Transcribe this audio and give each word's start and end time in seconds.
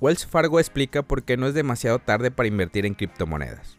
Wells 0.00 0.26
Fargo 0.26 0.60
explica 0.60 1.02
por 1.02 1.22
qué 1.22 1.36
no 1.36 1.46
es 1.46 1.54
demasiado 1.54 1.98
tarde 1.98 2.30
para 2.30 2.48
invertir 2.48 2.84
en 2.84 2.94
criptomonedas. 2.94 3.78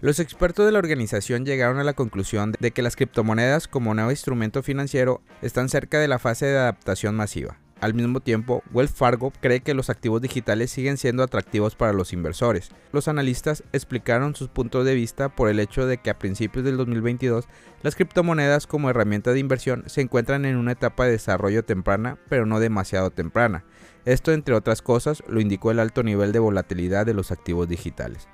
Los 0.00 0.18
expertos 0.18 0.66
de 0.66 0.72
la 0.72 0.80
organización 0.80 1.46
llegaron 1.46 1.78
a 1.78 1.84
la 1.84 1.94
conclusión 1.94 2.52
de 2.58 2.72
que 2.72 2.82
las 2.82 2.96
criptomonedas 2.96 3.68
como 3.68 3.94
nuevo 3.94 4.10
instrumento 4.10 4.62
financiero 4.62 5.22
están 5.42 5.68
cerca 5.68 5.98
de 5.98 6.08
la 6.08 6.18
fase 6.18 6.46
de 6.46 6.58
adaptación 6.58 7.14
masiva. 7.14 7.58
Al 7.80 7.94
mismo 7.94 8.20
tiempo, 8.20 8.62
Wells 8.72 8.92
Fargo 8.92 9.32
cree 9.40 9.60
que 9.60 9.74
los 9.74 9.90
activos 9.90 10.22
digitales 10.22 10.70
siguen 10.70 10.96
siendo 10.96 11.22
atractivos 11.22 11.74
para 11.76 11.92
los 11.92 12.12
inversores. 12.12 12.70
Los 12.92 13.08
analistas 13.08 13.62
explicaron 13.72 14.34
sus 14.34 14.48
puntos 14.48 14.84
de 14.84 14.94
vista 14.94 15.28
por 15.28 15.48
el 15.48 15.60
hecho 15.60 15.86
de 15.86 15.98
que 15.98 16.10
a 16.10 16.18
principios 16.18 16.64
del 16.64 16.76
2022 16.76 17.46
las 17.82 17.94
criptomonedas 17.94 18.66
como 18.66 18.90
herramienta 18.90 19.32
de 19.32 19.40
inversión 19.40 19.84
se 19.86 20.00
encuentran 20.00 20.44
en 20.44 20.56
una 20.56 20.72
etapa 20.72 21.04
de 21.04 21.12
desarrollo 21.12 21.64
temprana, 21.64 22.18
pero 22.28 22.46
no 22.46 22.58
demasiado 22.58 23.10
temprana. 23.10 23.64
Esto, 24.04 24.32
entre 24.32 24.54
otras 24.54 24.82
cosas, 24.82 25.22
lo 25.28 25.40
indicó 25.40 25.70
el 25.70 25.80
alto 25.80 26.02
nivel 26.02 26.32
de 26.32 26.38
volatilidad 26.38 27.06
de 27.06 27.14
los 27.14 27.32
activos 27.32 27.68
digitales. 27.68 28.28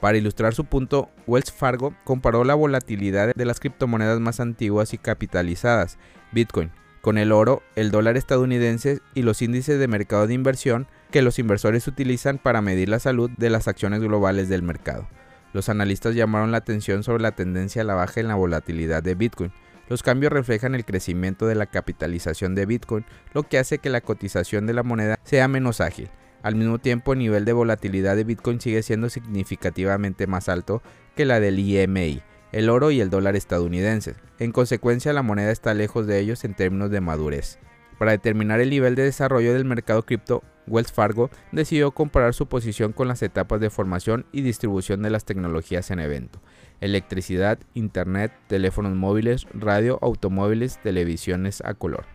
Para 0.00 0.18
ilustrar 0.18 0.54
su 0.54 0.66
punto, 0.66 1.08
Wells 1.26 1.50
Fargo 1.50 1.94
comparó 2.04 2.44
la 2.44 2.54
volatilidad 2.54 3.34
de 3.34 3.44
las 3.44 3.58
criptomonedas 3.58 4.20
más 4.20 4.38
antiguas 4.38 4.92
y 4.92 4.98
capitalizadas, 4.98 5.98
Bitcoin, 6.32 6.70
con 7.00 7.16
el 7.16 7.32
oro, 7.32 7.62
el 7.74 7.90
dólar 7.90 8.16
estadounidense 8.16 9.00
y 9.14 9.22
los 9.22 9.40
índices 9.40 9.78
de 9.78 9.88
mercado 9.88 10.26
de 10.26 10.34
inversión 10.34 10.88
que 11.10 11.22
los 11.22 11.38
inversores 11.38 11.86
utilizan 11.86 12.38
para 12.38 12.60
medir 12.60 12.88
la 12.88 12.98
salud 12.98 13.30
de 13.36 13.50
las 13.50 13.68
acciones 13.68 14.00
globales 14.00 14.48
del 14.48 14.62
mercado. 14.62 15.08
Los 15.54 15.68
analistas 15.68 16.14
llamaron 16.14 16.50
la 16.50 16.58
atención 16.58 17.02
sobre 17.02 17.22
la 17.22 17.32
tendencia 17.32 17.82
a 17.82 17.84
la 17.84 17.94
baja 17.94 18.20
en 18.20 18.28
la 18.28 18.34
volatilidad 18.34 19.02
de 19.02 19.14
Bitcoin. 19.14 19.52
Los 19.88 20.02
cambios 20.02 20.32
reflejan 20.32 20.74
el 20.74 20.84
crecimiento 20.84 21.46
de 21.46 21.54
la 21.54 21.66
capitalización 21.66 22.54
de 22.54 22.66
Bitcoin, 22.66 23.04
lo 23.32 23.42
que 23.44 23.58
hace 23.58 23.78
que 23.78 23.90
la 23.90 24.00
cotización 24.00 24.66
de 24.66 24.74
la 24.74 24.82
moneda 24.82 25.18
sea 25.24 25.48
menos 25.48 25.80
ágil. 25.80 26.10
Al 26.42 26.56
mismo 26.56 26.78
tiempo, 26.78 27.12
el 27.12 27.20
nivel 27.20 27.44
de 27.44 27.52
volatilidad 27.52 28.16
de 28.16 28.24
Bitcoin 28.24 28.60
sigue 28.60 28.82
siendo 28.82 29.08
significativamente 29.08 30.26
más 30.26 30.48
alto 30.48 30.82
que 31.14 31.24
la 31.24 31.40
del 31.40 31.58
IMI, 31.58 32.22
el 32.52 32.68
oro 32.70 32.90
y 32.90 33.00
el 33.00 33.10
dólar 33.10 33.34
estadounidenses. 33.34 34.16
En 34.38 34.52
consecuencia, 34.52 35.12
la 35.12 35.22
moneda 35.22 35.50
está 35.50 35.74
lejos 35.74 36.06
de 36.06 36.18
ellos 36.20 36.44
en 36.44 36.54
términos 36.54 36.90
de 36.90 37.00
madurez. 37.00 37.58
Para 37.98 38.12
determinar 38.12 38.60
el 38.60 38.70
nivel 38.70 38.94
de 38.94 39.04
desarrollo 39.04 39.54
del 39.54 39.64
mercado 39.64 40.04
cripto, 40.04 40.42
Wells 40.66 40.92
Fargo 40.92 41.30
decidió 41.52 41.90
comparar 41.90 42.34
su 42.34 42.46
posición 42.46 42.92
con 42.92 43.08
las 43.08 43.22
etapas 43.22 43.60
de 43.60 43.70
formación 43.70 44.26
y 44.32 44.42
distribución 44.42 45.02
de 45.02 45.10
las 45.10 45.24
tecnologías 45.24 45.90
en 45.90 46.00
evento. 46.00 46.40
Electricidad, 46.80 47.58
Internet, 47.74 48.32
teléfonos 48.46 48.94
móviles, 48.94 49.46
radio, 49.52 49.98
automóviles, 50.02 50.80
televisiones 50.82 51.62
a 51.64 51.74
color. 51.74 52.06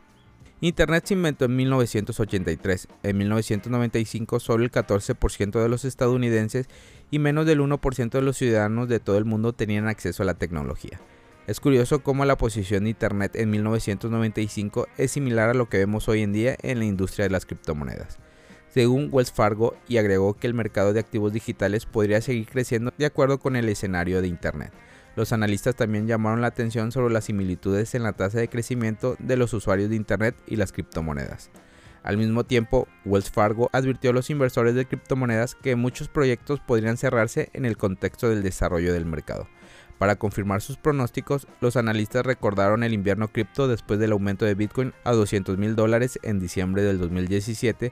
Internet 0.61 1.05
se 1.05 1.13
inventó 1.13 1.45
en 1.45 1.55
1983. 1.55 2.89
En 3.03 3.17
1995 3.17 4.39
solo 4.41 4.65
el 4.65 4.71
14% 4.71 5.61
de 5.61 5.69
los 5.69 5.85
estadounidenses 5.85 6.67
y 7.11 7.19
menos 7.19 7.45
del 7.45 7.61
1% 7.61 8.09
de 8.09 8.21
los 8.21 8.37
ciudadanos 8.37 8.89
de 8.89 8.99
todo 8.99 9.17
el 9.17 9.25
mundo 9.25 9.53
tenían 9.53 9.87
acceso 9.87 10.23
a 10.23 10.25
la 10.25 10.33
tecnología. 10.33 10.99
Es 11.47 11.59
curioso 11.61 12.03
cómo 12.03 12.25
la 12.25 12.37
posición 12.37 12.83
de 12.83 12.91
Internet 12.91 13.35
en 13.35 13.49
1995 13.49 14.87
es 14.97 15.11
similar 15.11 15.49
a 15.49 15.53
lo 15.53 15.69
que 15.69 15.79
vemos 15.79 16.09
hoy 16.09 16.21
en 16.21 16.33
día 16.33 16.55
en 16.61 16.77
la 16.77 16.85
industria 16.85 17.23
de 17.23 17.31
las 17.31 17.45
criptomonedas. 17.45 18.19
Según 18.73 19.09
Wells 19.11 19.31
Fargo, 19.31 19.75
y 19.87 19.97
agregó 19.97 20.35
que 20.35 20.47
el 20.47 20.53
mercado 20.53 20.93
de 20.93 20.99
activos 20.99 21.33
digitales 21.33 21.85
podría 21.85 22.21
seguir 22.21 22.47
creciendo 22.47 22.93
de 22.97 23.05
acuerdo 23.05 23.39
con 23.39 23.55
el 23.55 23.67
escenario 23.67 24.21
de 24.21 24.27
Internet. 24.27 24.71
Los 25.15 25.33
analistas 25.33 25.75
también 25.75 26.07
llamaron 26.07 26.41
la 26.41 26.47
atención 26.47 26.91
sobre 26.91 27.13
las 27.13 27.25
similitudes 27.25 27.95
en 27.95 28.03
la 28.03 28.13
tasa 28.13 28.39
de 28.39 28.47
crecimiento 28.47 29.15
de 29.19 29.37
los 29.37 29.53
usuarios 29.53 29.89
de 29.89 29.95
Internet 29.95 30.35
y 30.47 30.55
las 30.55 30.71
criptomonedas. 30.71 31.49
Al 32.03 32.17
mismo 32.17 32.45
tiempo, 32.45 32.87
Wells 33.05 33.29
Fargo 33.29 33.69
advirtió 33.73 34.11
a 34.11 34.13
los 34.13 34.29
inversores 34.29 34.75
de 34.75 34.85
criptomonedas 34.85 35.55
que 35.55 35.75
muchos 35.75 36.07
proyectos 36.07 36.59
podrían 36.59 36.97
cerrarse 36.97 37.49
en 37.53 37.65
el 37.65 37.75
contexto 37.75 38.29
del 38.29 38.43
desarrollo 38.43 38.93
del 38.93 39.05
mercado. 39.05 39.47
Para 39.97 40.15
confirmar 40.15 40.61
sus 40.61 40.77
pronósticos, 40.77 41.45
los 41.59 41.75
analistas 41.75 42.25
recordaron 42.25 42.83
el 42.83 42.93
invierno 42.93 43.27
cripto 43.27 43.67
después 43.67 43.99
del 43.99 44.13
aumento 44.13 44.45
de 44.45 44.55
Bitcoin 44.55 44.93
a 45.03 45.11
200 45.11 45.57
mil 45.57 45.75
dólares 45.75 46.17
en 46.23 46.39
diciembre 46.39 46.83
del 46.83 46.99
2017, 46.99 47.91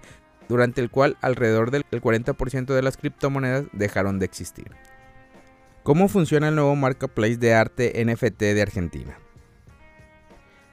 durante 0.49 0.81
el 0.81 0.89
cual 0.89 1.17
alrededor 1.21 1.71
del 1.71 1.83
40% 1.91 2.65
de 2.73 2.81
las 2.81 2.97
criptomonedas 2.97 3.65
dejaron 3.73 4.19
de 4.19 4.25
existir. 4.25 4.71
¿Cómo 5.83 6.07
funciona 6.07 6.49
el 6.49 6.55
nuevo 6.55 6.75
marketplace 6.75 7.37
de 7.37 7.53
arte 7.53 8.03
NFT 8.05 8.39
de 8.39 8.61
Argentina? 8.61 9.17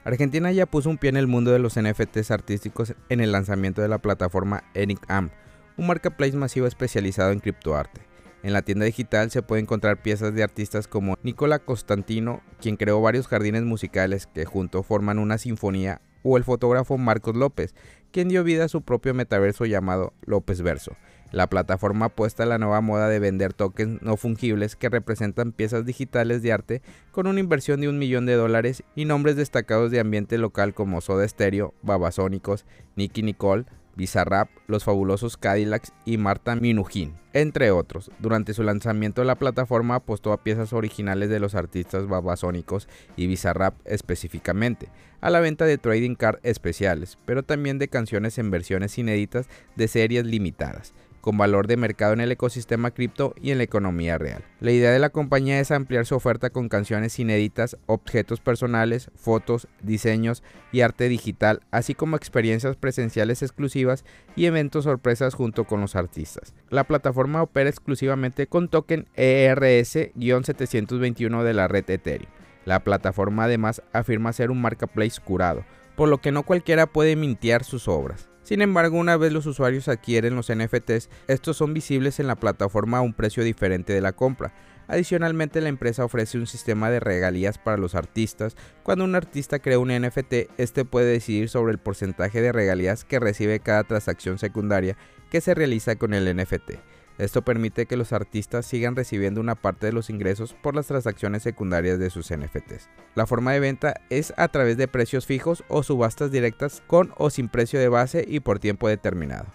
Argentina 0.03 0.51
ya 0.51 0.65
puso 0.65 0.89
un 0.89 0.97
pie 0.97 1.09
en 1.09 1.17
el 1.17 1.25
mundo 1.25 1.51
de 1.51 1.59
los 1.59 1.79
NFTs 1.79 2.29
artísticos 2.31 2.93
en 3.09 3.21
el 3.21 3.31
lanzamiento 3.31 3.81
de 3.81 3.87
la 3.87 3.97
plataforma 3.97 4.63
Am, 5.07 5.31
un 5.77 5.87
marketplace 5.87 6.37
masivo 6.37 6.67
especializado 6.67 7.31
en 7.31 7.39
criptoarte. 7.39 8.01
En 8.43 8.53
la 8.53 8.61
tienda 8.61 8.85
digital 8.85 9.31
se 9.31 9.41
puede 9.41 9.63
encontrar 9.63 10.03
piezas 10.03 10.35
de 10.35 10.43
artistas 10.43 10.87
como 10.87 11.17
Nicola 11.23 11.57
Constantino, 11.57 12.43
quien 12.61 12.77
creó 12.77 13.01
varios 13.01 13.27
jardines 13.27 13.63
musicales 13.63 14.27
que 14.27 14.45
juntos 14.45 14.85
forman 14.85 15.17
una 15.17 15.39
sinfonía, 15.39 16.01
o 16.25 16.37
el 16.37 16.43
fotógrafo 16.43 16.97
Marcos 16.97 17.35
López, 17.35 17.75
quien 18.11 18.27
dio 18.27 18.43
vida 18.43 18.65
a 18.65 18.67
su 18.67 18.81
propio 18.81 19.13
metaverso 19.13 19.65
llamado 19.65 20.13
López 20.25 20.61
Verso, 20.63 20.97
la 21.31 21.47
plataforma 21.47 22.07
apuesta 22.07 22.43
a 22.43 22.45
la 22.47 22.57
nueva 22.57 22.81
moda 22.81 23.07
de 23.09 23.19
vender 23.19 23.53
tokens 23.53 24.01
no 24.01 24.17
fungibles 24.17 24.75
que 24.75 24.89
representan 24.89 25.51
piezas 25.51 25.85
digitales 25.85 26.41
de 26.41 26.51
arte 26.51 26.81
con 27.11 27.27
una 27.27 27.39
inversión 27.39 27.79
de 27.79 27.89
un 27.89 27.99
millón 27.99 28.25
de 28.25 28.33
dólares 28.33 28.83
y 28.95 29.05
nombres 29.05 29.35
destacados 29.35 29.91
de 29.91 29.99
ambiente 29.99 30.39
local 30.39 30.73
como 30.73 30.99
Soda 30.99 31.27
Stereo, 31.27 31.75
Babasónicos, 31.83 32.65
Nicky 32.95 33.21
Nicole, 33.21 33.65
Bizarrap, 33.95 34.49
Los 34.67 34.83
Fabulosos 34.83 35.37
Cadillacs 35.37 35.93
y 36.05 36.17
Marta 36.17 36.55
Minujín, 36.55 37.15
entre 37.33 37.71
otros. 37.71 38.11
Durante 38.19 38.53
su 38.53 38.63
lanzamiento 38.63 39.23
la 39.23 39.35
plataforma 39.35 39.95
apostó 39.95 40.33
a 40.33 40.43
piezas 40.43 40.73
originales 40.73 41.29
de 41.29 41.39
los 41.39 41.55
artistas 41.55 42.07
babasónicos 42.07 42.87
y 43.15 43.27
Bizarrap 43.27 43.75
específicamente, 43.85 44.89
a 45.21 45.29
la 45.29 45.39
venta 45.39 45.65
de 45.65 45.77
trading 45.77 46.15
card 46.15 46.39
especiales, 46.43 47.17
pero 47.25 47.43
también 47.43 47.79
de 47.79 47.87
canciones 47.87 48.37
en 48.37 48.51
versiones 48.51 48.97
inéditas 48.97 49.47
de 49.75 49.87
series 49.87 50.25
limitadas 50.25 50.93
con 51.25 51.37
valor 51.39 51.65
de 51.65 51.75
mercado 51.75 52.13
en 52.13 52.21
el 52.21 52.31
ecosistema 52.31 52.91
cripto 52.91 53.33
y 53.41 53.49
en 53.49 53.57
la 53.57 53.63
economía 53.63 54.19
real. 54.19 54.43
La 54.59 54.71
idea 54.71 54.91
de 54.91 54.99
la 54.99 55.09
compañía 55.09 55.59
es 55.59 55.71
ampliar 55.71 56.05
su 56.05 56.13
oferta 56.13 56.51
con 56.51 56.69
canciones 56.69 57.17
inéditas, 57.17 57.77
objetos 57.87 58.41
personales, 58.41 59.09
fotos, 59.15 59.67
diseños 59.81 60.43
y 60.71 60.81
arte 60.81 61.09
digital, 61.09 61.63
así 61.71 61.95
como 61.95 62.15
experiencias 62.15 62.75
presenciales 62.75 63.41
exclusivas 63.41 64.05
y 64.35 64.45
eventos 64.45 64.83
sorpresas 64.83 65.33
junto 65.33 65.63
con 65.63 65.81
los 65.81 65.95
artistas. 65.95 66.53
La 66.69 66.83
plataforma 66.83 67.41
opera 67.41 67.71
exclusivamente 67.71 68.45
con 68.45 68.69
token 68.69 69.07
ERS-721 69.17 71.41
de 71.41 71.53
la 71.55 71.67
red 71.67 71.89
Ethereum. 71.89 72.29
La 72.65 72.83
plataforma 72.83 73.45
además 73.45 73.81
afirma 73.93 74.31
ser 74.31 74.51
un 74.51 74.61
marketplace 74.61 75.19
curado, 75.19 75.65
por 75.95 76.07
lo 76.07 76.19
que 76.19 76.31
no 76.31 76.43
cualquiera 76.43 76.85
puede 76.85 77.15
mintear 77.15 77.63
sus 77.63 77.87
obras. 77.87 78.29
Sin 78.45 78.61
embargo, 78.61 78.99
una 78.99 79.17
vez 79.17 79.33
los 79.33 79.47
usuarios 79.47 79.87
adquieren 79.87 80.35
los 80.35 80.53
NFTs, 80.53 81.09
estos 81.27 81.57
son 81.57 81.73
visibles 81.73 82.19
en 82.19 82.27
la 82.27 82.35
plataforma 82.35 82.99
a 82.99 83.01
un 83.01 83.11
precio 83.11 83.43
diferente 83.43 83.91
de 83.91 84.01
la 84.01 84.11
compra. 84.11 84.53
Adicionalmente, 84.87 85.61
la 85.61 85.69
empresa 85.69 86.05
ofrece 86.05 86.37
un 86.37 86.45
sistema 86.45 86.91
de 86.91 86.99
regalías 86.99 87.57
para 87.57 87.77
los 87.77 87.95
artistas. 87.95 88.55
Cuando 88.83 89.03
un 89.03 89.15
artista 89.15 89.57
crea 89.57 89.79
un 89.79 89.89
NFT, 89.89 90.51
este 90.59 90.85
puede 90.85 91.07
decidir 91.07 91.49
sobre 91.49 91.71
el 91.71 91.79
porcentaje 91.79 92.39
de 92.39 92.51
regalías 92.51 93.03
que 93.03 93.19
recibe 93.19 93.59
cada 93.61 93.83
transacción 93.83 94.37
secundaria 94.37 94.95
que 95.31 95.41
se 95.41 95.55
realiza 95.55 95.95
con 95.95 96.13
el 96.13 96.31
NFT. 96.37 96.73
Esto 97.17 97.43
permite 97.43 97.85
que 97.85 97.95
los 97.95 98.11
artistas 98.11 98.65
sigan 98.65 98.95
recibiendo 98.95 99.39
una 99.39 99.55
parte 99.55 99.85
de 99.85 99.93
los 99.93 100.09
ingresos 100.09 100.53
por 100.53 100.75
las 100.75 100.87
transacciones 100.87 101.43
secundarias 101.43 101.97
de 101.97 102.09
sus 102.09 102.29
NFTs. 102.29 102.89
La 103.15 103.25
forma 103.25 103.53
de 103.53 103.61
venta 103.61 103.93
es 104.09 104.33
a 104.35 104.49
través 104.49 104.75
de 104.75 104.89
precios 104.89 105.25
fijos 105.25 105.63
o 105.69 105.81
subastas 105.81 106.31
directas 106.31 106.83
con 106.87 107.13
o 107.17 107.29
sin 107.29 107.47
precio 107.47 107.79
de 107.79 107.87
base 107.87 108.25
y 108.27 108.41
por 108.41 108.59
tiempo 108.59 108.89
determinado. 108.89 109.45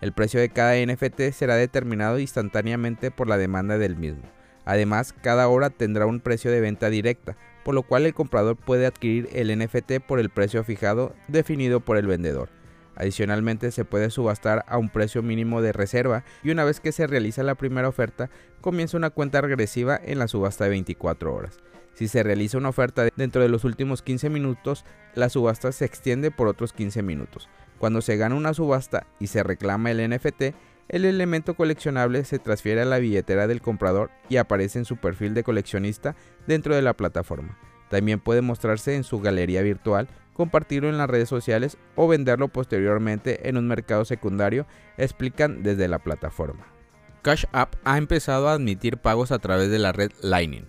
El 0.00 0.12
precio 0.12 0.40
de 0.40 0.48
cada 0.48 0.74
NFT 0.76 1.32
será 1.32 1.56
determinado 1.56 2.18
instantáneamente 2.18 3.10
por 3.10 3.28
la 3.28 3.36
demanda 3.36 3.76
del 3.76 3.96
mismo. 3.96 4.22
Además, 4.64 5.12
cada 5.12 5.46
hora 5.48 5.68
tendrá 5.68 6.06
un 6.06 6.20
precio 6.20 6.50
de 6.50 6.60
venta 6.60 6.88
directa, 6.88 7.36
por 7.64 7.74
lo 7.74 7.82
cual 7.82 8.06
el 8.06 8.14
comprador 8.14 8.56
puede 8.56 8.86
adquirir 8.86 9.28
el 9.32 9.56
NFT 9.58 10.00
por 10.06 10.20
el 10.20 10.30
precio 10.30 10.64
fijado 10.64 11.14
definido 11.28 11.80
por 11.80 11.98
el 11.98 12.06
vendedor. 12.06 12.48
Adicionalmente 12.96 13.70
se 13.70 13.84
puede 13.84 14.10
subastar 14.10 14.64
a 14.68 14.78
un 14.78 14.88
precio 14.88 15.22
mínimo 15.22 15.62
de 15.62 15.72
reserva 15.72 16.24
y 16.42 16.50
una 16.50 16.64
vez 16.64 16.80
que 16.80 16.92
se 16.92 17.06
realiza 17.06 17.42
la 17.42 17.54
primera 17.54 17.88
oferta 17.88 18.30
comienza 18.60 18.96
una 18.96 19.10
cuenta 19.10 19.40
regresiva 19.40 20.00
en 20.02 20.18
la 20.18 20.28
subasta 20.28 20.64
de 20.64 20.70
24 20.70 21.34
horas. 21.34 21.58
Si 21.94 22.08
se 22.08 22.22
realiza 22.22 22.58
una 22.58 22.68
oferta 22.70 23.08
dentro 23.16 23.42
de 23.42 23.48
los 23.48 23.64
últimos 23.64 24.02
15 24.02 24.30
minutos, 24.30 24.84
la 25.14 25.28
subasta 25.28 25.72
se 25.72 25.84
extiende 25.84 26.30
por 26.30 26.48
otros 26.48 26.72
15 26.72 27.02
minutos. 27.02 27.48
Cuando 27.78 28.00
se 28.00 28.16
gana 28.16 28.34
una 28.34 28.54
subasta 28.54 29.06
y 29.18 29.26
se 29.26 29.42
reclama 29.42 29.90
el 29.90 30.08
NFT, 30.08 30.54
el 30.88 31.04
elemento 31.04 31.54
coleccionable 31.54 32.24
se 32.24 32.38
transfiere 32.38 32.82
a 32.82 32.84
la 32.84 32.98
billetera 32.98 33.46
del 33.46 33.60
comprador 33.60 34.10
y 34.28 34.38
aparece 34.38 34.78
en 34.78 34.84
su 34.84 34.96
perfil 34.96 35.34
de 35.34 35.44
coleccionista 35.44 36.16
dentro 36.46 36.74
de 36.74 36.82
la 36.82 36.94
plataforma. 36.94 37.56
También 37.88 38.20
puede 38.20 38.40
mostrarse 38.40 38.96
en 38.96 39.04
su 39.04 39.20
galería 39.20 39.62
virtual 39.62 40.08
compartirlo 40.40 40.88
en 40.88 40.96
las 40.96 41.10
redes 41.10 41.28
sociales 41.28 41.76
o 41.96 42.08
venderlo 42.08 42.48
posteriormente 42.48 43.50
en 43.50 43.58
un 43.58 43.68
mercado 43.68 44.06
secundario, 44.06 44.66
explican 44.96 45.62
desde 45.62 45.86
la 45.86 45.98
plataforma. 45.98 46.66
Cash 47.20 47.44
App 47.52 47.74
ha 47.84 47.98
empezado 47.98 48.48
a 48.48 48.54
admitir 48.54 48.96
pagos 48.96 49.32
a 49.32 49.38
través 49.38 49.68
de 49.68 49.78
la 49.78 49.92
red 49.92 50.12
Lightning. 50.22 50.64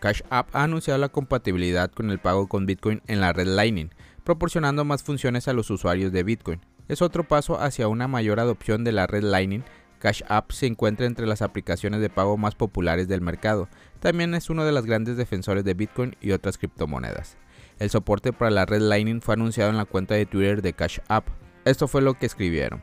Cash 0.00 0.22
App 0.30 0.48
ha 0.56 0.62
anunciado 0.62 0.98
la 0.98 1.10
compatibilidad 1.10 1.90
con 1.90 2.10
el 2.10 2.20
pago 2.20 2.48
con 2.48 2.64
Bitcoin 2.64 3.02
en 3.06 3.20
la 3.20 3.34
red 3.34 3.48
Lightning, 3.48 3.90
proporcionando 4.24 4.82
más 4.86 5.02
funciones 5.02 5.46
a 5.46 5.52
los 5.52 5.68
usuarios 5.68 6.10
de 6.10 6.22
Bitcoin. 6.22 6.62
Es 6.88 7.02
otro 7.02 7.24
paso 7.24 7.60
hacia 7.60 7.86
una 7.86 8.08
mayor 8.08 8.40
adopción 8.40 8.82
de 8.82 8.92
la 8.92 9.06
red 9.06 9.24
Lightning. 9.24 9.62
Cash 9.98 10.22
App 10.26 10.52
se 10.52 10.64
encuentra 10.64 11.04
entre 11.04 11.26
las 11.26 11.42
aplicaciones 11.42 12.00
de 12.00 12.08
pago 12.08 12.38
más 12.38 12.54
populares 12.54 13.08
del 13.08 13.20
mercado. 13.20 13.68
También 14.00 14.34
es 14.34 14.48
uno 14.48 14.64
de 14.64 14.72
los 14.72 14.86
grandes 14.86 15.18
defensores 15.18 15.64
de 15.64 15.74
Bitcoin 15.74 16.16
y 16.22 16.30
otras 16.30 16.56
criptomonedas. 16.56 17.36
El 17.78 17.90
soporte 17.90 18.32
para 18.32 18.50
la 18.50 18.66
red 18.66 18.80
Lightning 18.80 19.20
fue 19.20 19.34
anunciado 19.34 19.70
en 19.70 19.76
la 19.76 19.84
cuenta 19.84 20.14
de 20.14 20.26
Twitter 20.26 20.62
de 20.62 20.72
Cash 20.72 20.98
App. 21.06 21.28
Esto 21.64 21.86
fue 21.86 22.02
lo 22.02 22.14
que 22.14 22.26
escribieron. 22.26 22.82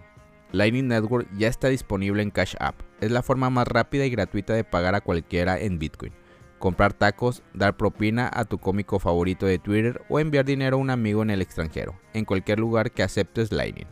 Lightning 0.54 0.88
Network 0.88 1.28
ya 1.38 1.50
está 1.50 1.68
disponible 1.68 2.24
en 2.24 2.32
Cash 2.32 2.56
App. 2.60 2.76
Es 3.02 3.12
la 3.12 3.22
forma 3.22 3.50
más 3.50 3.68
rápida 3.68 4.06
y 4.06 4.10
gratuita 4.10 4.54
de 4.54 4.64
pagar 4.64 4.96
a 4.96 5.02
cualquiera 5.02 5.60
en 5.60 5.80
Bitcoin. 5.80 6.14
Comprar 6.60 6.94
tacos, 6.94 7.44
dar 7.54 7.76
propina 7.76 8.32
a 8.34 8.46
tu 8.46 8.58
cómico 8.58 9.00
favorito 9.00 9.46
de 9.46 9.60
Twitter 9.60 10.02
o 10.08 10.22
enviar 10.22 10.46
dinero 10.46 10.78
a 10.78 10.80
un 10.80 10.90
amigo 10.90 11.24
en 11.24 11.30
el 11.30 11.42
extranjero, 11.42 12.00
en 12.14 12.24
cualquier 12.24 12.60
lugar 12.60 12.92
que 12.92 13.04
aceptes 13.04 13.52
Lightning. 13.52 13.88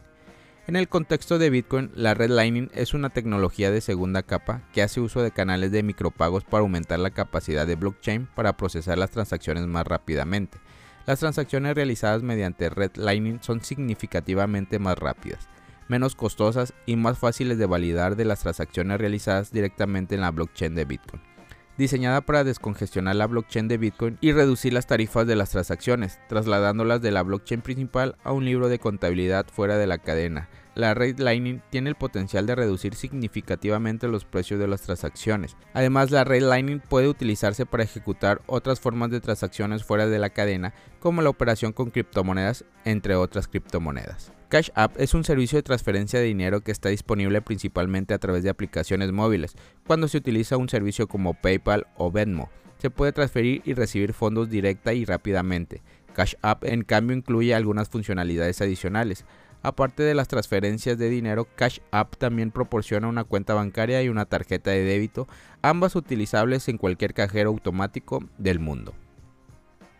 En 0.68 0.78
el 0.78 0.88
contexto 0.88 1.38
de 1.38 1.50
Bitcoin, 1.50 1.92
la 1.94 2.14
red 2.14 2.30
Lightning 2.30 2.70
es 2.74 2.94
una 2.94 3.10
tecnología 3.10 3.70
de 3.70 3.82
segunda 3.82 4.24
capa 4.24 4.62
que 4.72 4.82
hace 4.82 5.02
uso 5.02 5.22
de 5.22 5.32
canales 5.32 5.74
de 5.74 5.84
micropagos 5.84 6.46
para 6.46 6.62
aumentar 6.62 7.00
la 7.00 7.10
capacidad 7.10 7.68
de 7.68 7.76
blockchain 7.76 8.30
para 8.34 8.56
procesar 8.56 8.98
las 8.98 9.12
transacciones 9.12 9.68
más 9.68 9.86
rápidamente. 9.86 10.60
Las 11.06 11.20
transacciones 11.20 11.76
realizadas 11.76 12.24
mediante 12.24 12.70
red 12.70 12.92
Lightning 12.96 13.40
son 13.42 13.62
significativamente 13.62 14.80
más 14.80 14.98
rápidas, 14.98 15.50
menos 15.90 16.16
costosas 16.16 16.74
y 16.86 16.96
más 16.96 17.18
fáciles 17.18 17.58
de 17.58 17.66
validar 17.66 18.16
de 18.16 18.24
las 18.24 18.40
transacciones 18.40 19.00
realizadas 19.00 19.52
directamente 19.52 20.16
en 20.16 20.22
la 20.22 20.32
blockchain 20.32 20.76
de 20.76 20.86
Bitcoin. 20.86 21.32
Diseñada 21.78 22.22
para 22.22 22.44
descongestionar 22.44 23.16
la 23.16 23.25
blockchain 23.25 23.68
de 23.68 23.78
Bitcoin 23.78 24.18
y 24.22 24.31
reducir 24.31 24.74
las 24.74 24.86
tarifas 24.86 25.25
de 25.25 25.36
las 25.36 25.50
transacciones, 25.50 26.20
trasladándolas 26.30 27.02
de 27.02 27.10
la 27.10 27.24
blockchain 27.24 27.62
principal 27.62 28.16
a 28.24 28.31
un 28.31 28.46
libro 28.46 28.70
de 28.70 28.78
contabilidad 28.78 29.48
fuera 29.52 29.78
de 29.78 29.88
la 29.88 29.98
cadena. 29.98 30.50
La 30.75 30.94
red 30.94 31.20
Lightning 31.20 31.62
tiene 31.70 31.90
el 31.90 31.96
potencial 31.96 32.46
de 32.46 32.56
reducir 32.56 32.96
significativamente 32.96 34.08
los 34.08 34.25
precios 34.25 34.60
de 34.60 34.68
las 34.68 34.81
transacciones. 34.81 35.56
Además, 35.74 36.12
la 36.12 36.24
red 36.24 36.44
Lightning 36.44 36.80
puede 36.80 37.08
utilizarse 37.08 37.66
para 37.66 37.84
ejecutar 37.84 38.42
otras 38.48 38.80
formas 38.80 39.12
de 39.12 39.22
transacciones 39.22 39.84
fuera 39.84 40.08
de 40.08 40.19
la 40.19 40.30
cadena, 40.30 40.74
como 41.00 41.22
la 41.22 41.30
operación 41.30 41.74
con 41.74 41.90
criptomonedas, 41.90 42.66
entre 42.86 43.16
otras 43.16 43.48
criptomonedas. 43.48 44.31
Cash 44.54 44.70
App 44.76 45.00
es 45.00 45.16
un 45.16 45.24
servicio 45.24 45.58
de 45.58 45.64
transferencia 45.64 46.20
de 46.20 46.28
dinero 46.28 46.62
que 46.62 46.72
está 46.72 46.90
disponible 46.90 47.42
principalmente 47.42 48.14
a 48.14 48.20
través 48.20 48.44
de 48.44 48.52
aplicaciones 48.52 49.12
móviles. 49.12 49.56
Cuando 49.88 50.08
se 50.08 50.20
utiliza 50.20 50.58
un 50.58 50.70
servicio 50.70 51.08
como 51.08 51.34
PayPal 51.34 51.88
o 51.98 52.12
Venmo, 52.12 52.52
se 52.78 52.92
puede 52.92 53.14
transferir 53.14 53.64
y 53.66 53.74
recibir 53.74 54.14
fondos 54.14 54.52
directa 54.52 54.94
y 54.94 55.06
rápidamente. 55.06 55.82
Cash 56.14 56.36
App 56.44 56.66
en 56.66 56.84
cambio 56.84 57.18
incluye 57.18 57.56
algunas 57.56 57.90
funcionalidades 57.90 58.62
adicionales. 58.62 59.26
Aparte 59.64 60.04
de 60.04 60.14
las 60.14 60.28
transferencias 60.28 61.00
de 61.00 61.10
dinero, 61.10 61.48
Cash 61.56 61.80
App 61.90 62.18
también 62.18 62.52
proporciona 62.52 63.08
una 63.08 63.24
cuenta 63.24 63.56
bancaria 63.56 64.04
y 64.04 64.10
una 64.10 64.26
tarjeta 64.26 64.70
de 64.70 64.84
débito, 64.84 65.28
ambas 65.64 65.96
utilizables 65.96 66.70
en 66.70 66.78
cualquier 66.78 67.16
cajero 67.16 67.50
automático 67.50 68.24
del 68.38 68.60
mundo. 68.60 68.94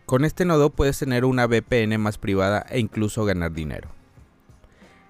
Con 0.06 0.24
este 0.24 0.46
nodo 0.46 0.70
puedes 0.70 1.00
tener 1.00 1.26
una 1.26 1.48
VPN 1.48 1.98
más 1.98 2.20
privada 2.20 2.64
e 2.70 2.78
incluso 2.78 3.26
ganar 3.26 3.52
dinero. 3.52 4.03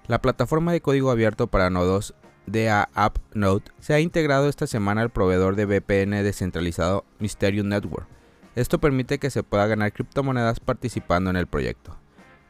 La 0.06 0.20
plataforma 0.20 0.72
de 0.72 0.82
código 0.82 1.10
abierto 1.10 1.46
para 1.46 1.70
nodos 1.70 2.14
DA 2.46 2.90
App 2.92 3.16
Node 3.32 3.64
se 3.80 3.94
ha 3.94 4.00
integrado 4.00 4.50
esta 4.50 4.66
semana 4.66 5.00
al 5.00 5.08
proveedor 5.08 5.56
de 5.56 5.64
VPN 5.64 6.22
descentralizado 6.22 7.06
Mysterium 7.20 7.68
Network. 7.68 8.06
Esto 8.54 8.78
permite 8.78 9.18
que 9.18 9.30
se 9.30 9.42
pueda 9.42 9.66
ganar 9.66 9.94
criptomonedas 9.94 10.60
participando 10.60 11.30
en 11.30 11.36
el 11.36 11.46
proyecto. 11.46 11.96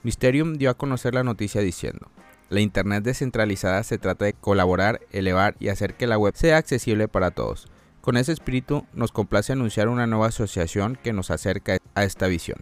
Mysterium 0.02 0.54
dio 0.54 0.68
a 0.68 0.74
conocer 0.74 1.14
la 1.14 1.22
noticia 1.22 1.60
diciendo, 1.60 2.10
la 2.50 2.60
Internet 2.60 3.04
descentralizada 3.04 3.84
se 3.84 3.98
trata 3.98 4.24
de 4.24 4.34
colaborar, 4.34 5.00
elevar 5.12 5.54
y 5.60 5.68
hacer 5.68 5.94
que 5.94 6.08
la 6.08 6.18
web 6.18 6.34
sea 6.36 6.56
accesible 6.56 7.06
para 7.06 7.30
todos. 7.30 7.68
Con 8.00 8.16
ese 8.16 8.32
espíritu 8.32 8.84
nos 8.92 9.12
complace 9.12 9.52
anunciar 9.52 9.88
una 9.88 10.08
nueva 10.08 10.26
asociación 10.26 10.98
que 11.02 11.12
nos 11.12 11.30
acerca 11.30 11.78
a 11.94 12.02
esta 12.02 12.26
visión. 12.26 12.58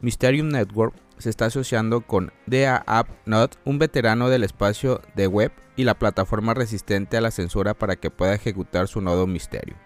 Mysterium 0.00 0.48
Network 0.48 0.94
se 1.18 1.30
está 1.30 1.46
asociando 1.46 2.02
con 2.02 2.32
DA 2.46 2.82
App 2.86 3.08
Node, 3.24 3.56
un 3.64 3.78
veterano 3.78 4.28
del 4.28 4.44
espacio 4.44 5.00
de 5.14 5.26
web 5.26 5.52
y 5.76 5.84
la 5.84 5.98
plataforma 5.98 6.54
resistente 6.54 7.16
a 7.16 7.20
la 7.20 7.30
censura 7.30 7.74
para 7.74 7.96
que 7.96 8.10
pueda 8.10 8.34
ejecutar 8.34 8.88
su 8.88 9.00
nodo 9.00 9.26
Mysterium. 9.26 9.78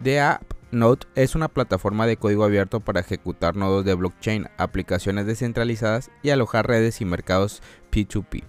DA 0.00 0.34
App 0.34 0.54
Node 0.70 1.06
es 1.14 1.34
una 1.34 1.48
plataforma 1.48 2.06
de 2.06 2.16
código 2.16 2.44
abierto 2.44 2.80
para 2.80 3.00
ejecutar 3.00 3.56
nodos 3.56 3.84
de 3.84 3.94
blockchain, 3.94 4.48
aplicaciones 4.58 5.26
descentralizadas 5.26 6.10
y 6.22 6.30
alojar 6.30 6.66
redes 6.66 7.00
y 7.00 7.04
mercados 7.04 7.62
P2P. 7.90 8.44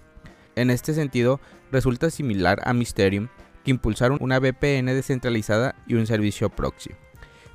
En 0.56 0.70
este 0.70 0.92
sentido, 0.92 1.40
resulta 1.72 2.10
similar 2.10 2.60
a 2.64 2.74
Mysterium, 2.74 3.28
que 3.64 3.70
impulsaron 3.70 4.18
una 4.20 4.38
VPN 4.38 4.86
descentralizada 4.86 5.74
y 5.86 5.94
un 5.94 6.06
servicio 6.06 6.50
proxy. 6.50 6.90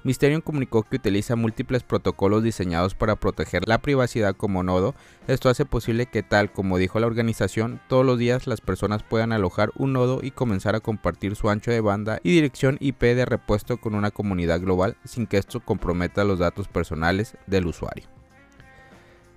Mysterium 0.06 0.42
comunicó 0.42 0.84
que 0.84 0.98
utiliza 0.98 1.36
múltiples 1.36 1.82
protocolos 1.82 2.44
diseñados 2.44 2.94
para 2.94 3.16
proteger 3.16 3.68
la 3.68 3.80
privacidad 3.80 4.36
como 4.36 4.62
nodo. 4.62 4.94
Esto 5.28 5.50
hace 5.50 5.66
posible 5.66 6.06
que, 6.06 6.22
tal 6.22 6.52
como 6.52 6.78
dijo 6.78 7.00
la 7.00 7.08
organización, 7.08 7.82
todos 7.90 8.06
los 8.06 8.20
días 8.20 8.46
las 8.46 8.62
personas 8.62 9.02
puedan 9.02 9.32
alojar 9.32 9.72
un 9.76 9.94
nodo 9.94 10.20
y 10.22 10.30
comenzar 10.30 10.76
a 10.76 10.80
compartir 10.80 11.36
su 11.36 11.50
ancho 11.50 11.72
de 11.72 11.82
banda 11.82 12.20
y 12.22 12.34
dirección 12.34 12.78
IP 12.82 13.02
de 13.02 13.26
repuesto 13.26 13.78
con 13.78 13.96
una 13.96 14.12
comunidad 14.12 14.62
global 14.62 14.96
sin 15.06 15.26
que 15.26 15.38
esto 15.38 15.60
comprometa 15.60 16.24
los 16.24 16.38
datos 16.38 16.68
personales 16.68 17.36
del 17.48 17.66
usuario. 17.66 18.08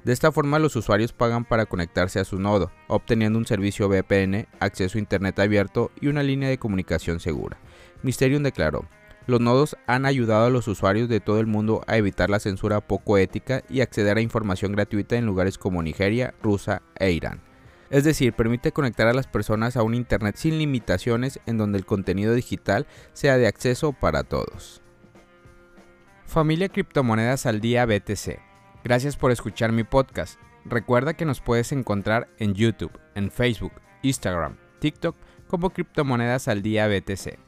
De 0.04 0.12
esta 0.12 0.32
forma 0.32 0.58
los 0.58 0.76
usuarios 0.76 1.14
pagan 1.14 1.46
para 1.46 1.64
conectarse 1.64 2.20
a 2.20 2.24
su 2.24 2.38
nodo, 2.38 2.70
obteniendo 2.88 3.38
un 3.38 3.46
servicio 3.46 3.88
VPN, 3.88 4.46
acceso 4.60 4.98
a 4.98 5.00
Internet 5.00 5.38
abierto 5.38 5.92
y 5.98 6.08
una 6.08 6.22
línea 6.22 6.50
de 6.50 6.58
comunicación 6.58 7.20
segura. 7.20 7.58
Mysterium 8.02 8.42
declaró, 8.42 8.84
los 9.28 9.42
nodos 9.42 9.76
han 9.86 10.06
ayudado 10.06 10.46
a 10.46 10.50
los 10.50 10.66
usuarios 10.68 11.06
de 11.10 11.20
todo 11.20 11.38
el 11.38 11.46
mundo 11.46 11.84
a 11.86 11.98
evitar 11.98 12.30
la 12.30 12.40
censura 12.40 12.80
poco 12.80 13.18
ética 13.18 13.62
y 13.68 13.82
acceder 13.82 14.16
a 14.16 14.22
información 14.22 14.72
gratuita 14.72 15.16
en 15.16 15.26
lugares 15.26 15.58
como 15.58 15.82
Nigeria, 15.82 16.32
Rusia 16.42 16.80
e 16.98 17.12
Irán. 17.12 17.42
Es 17.90 18.04
decir, 18.04 18.32
permite 18.32 18.72
conectar 18.72 19.06
a 19.06 19.12
las 19.12 19.26
personas 19.26 19.76
a 19.76 19.82
un 19.82 19.94
Internet 19.94 20.36
sin 20.36 20.56
limitaciones 20.56 21.40
en 21.44 21.58
donde 21.58 21.76
el 21.76 21.84
contenido 21.84 22.32
digital 22.32 22.86
sea 23.12 23.36
de 23.36 23.46
acceso 23.46 23.92
para 23.92 24.22
todos. 24.24 24.80
Familia 26.24 26.70
Criptomonedas 26.70 27.44
al 27.44 27.60
Día 27.60 27.84
BTC. 27.84 28.40
Gracias 28.82 29.18
por 29.18 29.30
escuchar 29.30 29.72
mi 29.72 29.84
podcast. 29.84 30.40
Recuerda 30.64 31.12
que 31.12 31.26
nos 31.26 31.42
puedes 31.42 31.72
encontrar 31.72 32.28
en 32.38 32.54
YouTube, 32.54 32.98
en 33.14 33.30
Facebook, 33.30 33.72
Instagram, 34.00 34.56
TikTok 34.78 35.14
como 35.48 35.68
Criptomonedas 35.68 36.48
al 36.48 36.62
Día 36.62 36.88
BTC. 36.88 37.47